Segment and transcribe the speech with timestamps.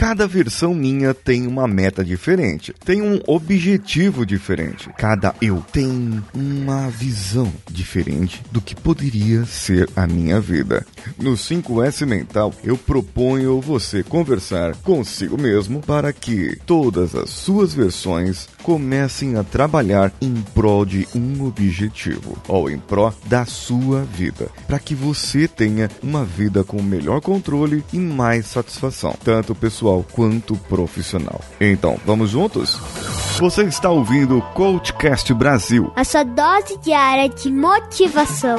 [0.00, 4.88] Cada versão minha tem uma meta diferente, tem um objetivo diferente.
[4.96, 10.86] Cada eu tem uma visão diferente do que poderia ser a minha vida.
[11.18, 18.48] No 5S Mental, eu proponho você conversar consigo mesmo para que todas as suas versões
[18.62, 24.78] comecem a trabalhar em prol de um objetivo, ou em prol da sua vida, para
[24.78, 31.40] que você tenha uma vida com melhor controle e mais satisfação, tanto pessoal quanto profissional.
[31.60, 32.78] Então, vamos juntos?
[33.38, 35.90] Você está ouvindo o Coachcast Brasil.
[35.96, 38.58] A sua dose diária de motivação.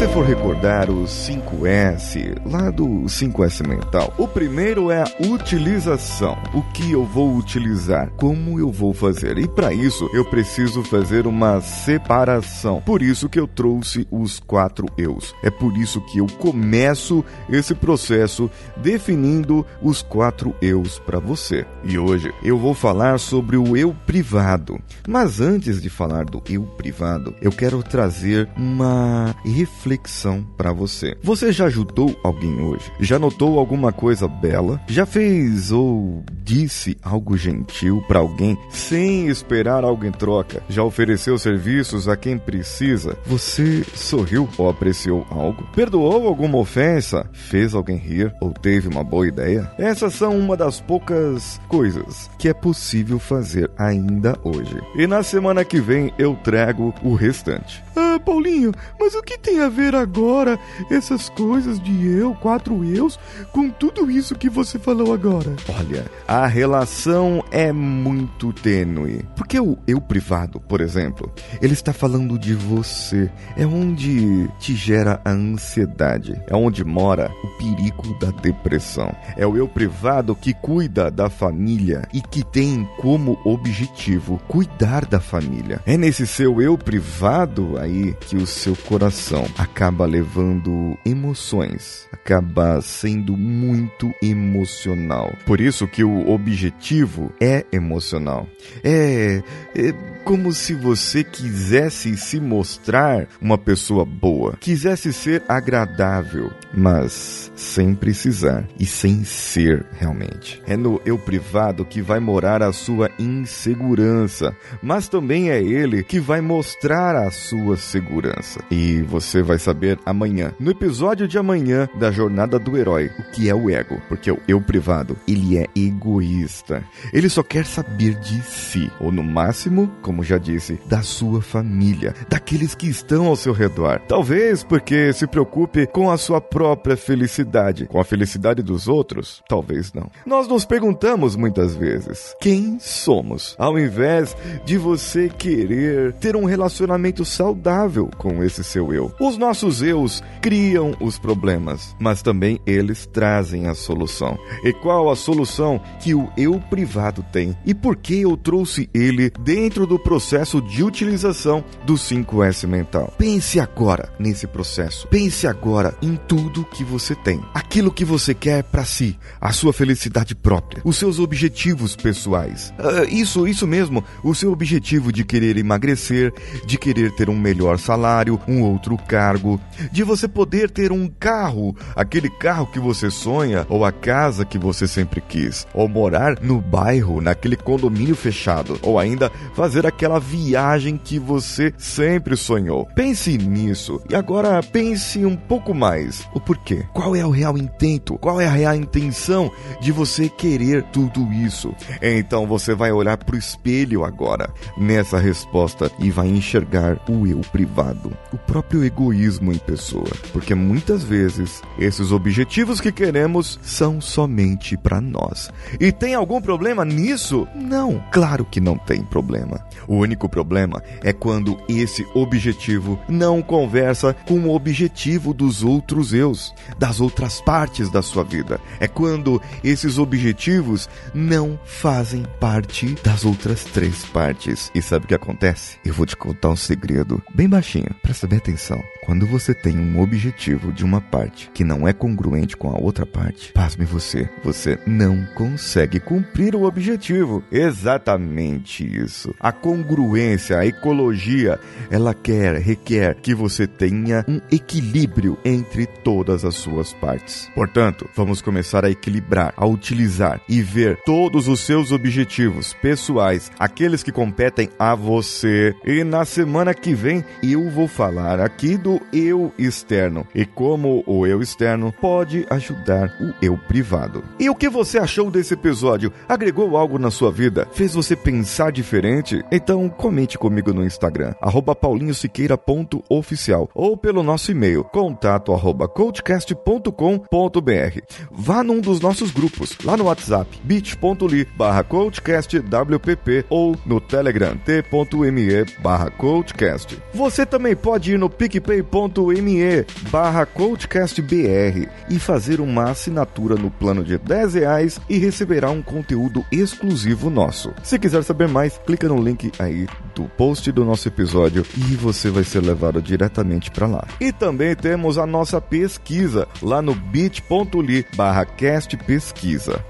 [0.00, 6.38] Você for recordar os 5S, lá do 5S mental, o primeiro é a utilização.
[6.54, 8.08] O que eu vou utilizar?
[8.16, 9.36] Como eu vou fazer?
[9.36, 12.80] E para isso eu preciso fazer uma separação.
[12.80, 15.34] Por isso que eu trouxe os quatro eus.
[15.42, 21.66] É por isso que eu começo esse processo definindo os quatro eus para você.
[21.84, 24.80] E hoje eu vou falar sobre o eu privado.
[25.06, 31.16] Mas antes de falar do eu privado, eu quero trazer uma reflexão reflexão para você.
[31.22, 32.92] Você já ajudou alguém hoje?
[33.00, 34.80] Já notou alguma coisa bela?
[34.86, 40.62] Já fez ou disse algo gentil para alguém sem esperar algo em troca?
[40.68, 43.16] Já ofereceu serviços a quem precisa?
[43.26, 45.66] Você sorriu ou apreciou algo?
[45.74, 47.28] Perdoou alguma ofensa?
[47.32, 49.70] Fez alguém rir ou teve uma boa ideia?
[49.76, 54.80] Essas são uma das poucas coisas que é possível fazer ainda hoje.
[54.94, 57.82] E na semana que vem eu trago o restante.
[58.12, 60.58] Ah, Paulinho, mas o que tem a ver agora
[60.90, 63.18] essas coisas de eu, quatro eus,
[63.52, 65.54] com tudo isso que você falou agora?
[65.68, 69.24] Olha, a relação é muito tênue.
[69.36, 71.32] Porque o eu privado, por exemplo,
[71.62, 73.30] ele está falando de você.
[73.56, 76.40] É onde te gera a ansiedade.
[76.48, 79.14] É onde mora o perigo da depressão.
[79.36, 85.20] É o eu privado que cuida da família e que tem como objetivo cuidar da
[85.20, 85.80] família.
[85.86, 93.36] É nesse seu eu privado aí que o seu coração acaba levando emoções, acaba sendo
[93.36, 95.32] muito emocional.
[95.46, 98.46] Por isso que o objetivo é emocional.
[98.82, 99.42] É,
[99.74, 99.92] é
[100.24, 108.68] como se você quisesse se mostrar uma pessoa boa, quisesse ser agradável, mas sem precisar
[108.78, 110.62] e sem ser realmente.
[110.66, 116.20] É no eu privado que vai morar a sua insegurança, mas também é ele que
[116.20, 118.60] vai mostrar a sua segurança.
[118.70, 123.48] E você vai saber amanhã, no episódio de amanhã da jornada do herói, o que
[123.48, 126.84] é o ego, porque o eu privado, ele é egoísta.
[127.12, 132.14] Ele só quer saber de si, ou no máximo, como já disse, da sua família,
[132.28, 134.00] daqueles que estão ao seu redor.
[134.06, 139.92] Talvez porque se preocupe com a sua própria felicidade, com a felicidade dos outros, talvez
[139.92, 140.10] não.
[140.24, 143.54] Nós nos perguntamos muitas vezes: quem somos?
[143.58, 147.79] Ao invés de você querer ter um relacionamento saudável
[148.18, 149.12] com esse seu eu.
[149.18, 154.38] Os nossos eus criam os problemas, mas também eles trazem a solução.
[154.64, 157.56] E qual a solução que o eu privado tem?
[157.64, 163.12] E por que eu trouxe ele dentro do processo de utilização do 5S mental?
[163.16, 165.08] Pense agora nesse processo.
[165.08, 167.40] Pense agora em tudo que você tem.
[167.54, 172.72] Aquilo que você quer para si, a sua felicidade própria, os seus objetivos pessoais.
[172.78, 176.32] Uh, isso, isso mesmo, o seu objetivo de querer emagrecer,
[176.66, 181.76] de querer ter um melhor salário, um outro cargo, de você poder ter um carro,
[181.94, 186.60] aquele carro que você sonha, ou a casa que você sempre quis, ou morar no
[186.60, 192.86] bairro, naquele condomínio fechado, ou ainda fazer aquela viagem que você sempre sonhou.
[192.94, 196.26] Pense nisso e agora pense um pouco mais.
[196.34, 196.84] O porquê?
[196.92, 198.18] Qual é o real intento?
[198.18, 199.50] Qual é a real intenção
[199.80, 201.74] de você querer tudo isso?
[202.00, 207.40] Então você vai olhar para o espelho agora nessa resposta e vai enxergar o eu
[207.60, 214.78] privado, o próprio egoísmo em pessoa, porque muitas vezes esses objetivos que queremos são somente
[214.78, 215.50] para nós.
[215.78, 217.46] E tem algum problema nisso?
[217.54, 219.60] Não, claro que não tem problema.
[219.86, 226.54] O único problema é quando esse objetivo não conversa com o objetivo dos outros eus,
[226.78, 228.58] das outras partes da sua vida.
[228.78, 234.70] É quando esses objetivos não fazem parte das outras três partes.
[234.74, 235.76] E sabe o que acontece?
[235.84, 238.82] Eu vou te contar um segredo bem baixinho, presta bem atenção.
[239.04, 243.04] Quando você tem um objetivo de uma parte que não é congruente com a outra
[243.04, 247.42] parte, pasme você, você não consegue cumprir o objetivo.
[247.50, 249.34] Exatamente isso.
[249.40, 251.58] A congruência, a ecologia,
[251.90, 257.50] ela quer, requer que você tenha um equilíbrio entre todas as suas partes.
[257.54, 264.04] Portanto, vamos começar a equilibrar, a utilizar e ver todos os seus objetivos pessoais, aqueles
[264.04, 265.74] que competem a você.
[265.84, 271.26] E na semana que vem eu vou falar aqui do eu externo e como o
[271.26, 274.22] eu externo pode ajudar o eu privado.
[274.38, 276.12] E o que você achou desse episódio?
[276.28, 277.66] Agregou algo na sua vida?
[277.72, 279.42] Fez você pensar diferente?
[279.50, 281.34] Então comente comigo no Instagram,
[281.80, 288.00] paulinhosiqueira.oficial ou pelo nosso e-mail, contato arroba coachcast.com.br.
[288.30, 295.64] Vá num dos nossos grupos, lá no WhatsApp, bit.ly barra coachcastwpp ou no Telegram, t.me
[295.82, 296.98] barra coachcast.
[297.20, 304.16] Você também pode ir no picpay.me barra coachcastbr e fazer uma assinatura no plano de
[304.16, 307.74] 10 reais e receberá um conteúdo exclusivo nosso.
[307.82, 312.30] Se quiser saber mais, clica no link aí do post do nosso episódio e você
[312.30, 314.08] vai ser levado diretamente para lá.
[314.18, 318.46] E também temos a nossa pesquisa lá no bit.ly barra.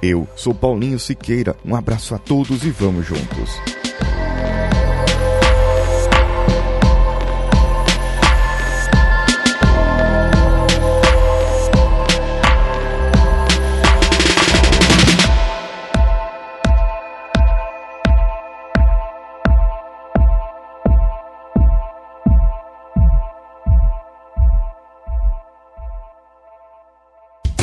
[0.02, 3.79] Eu sou Paulinho Siqueira, um abraço a todos e vamos juntos.